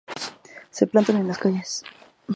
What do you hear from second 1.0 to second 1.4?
en las